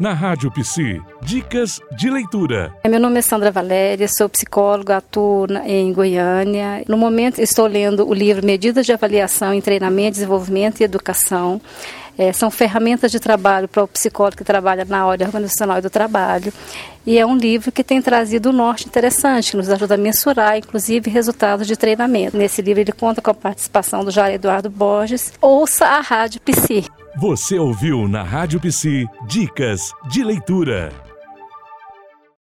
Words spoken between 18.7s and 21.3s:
interessante, que nos ajuda a mensurar, inclusive,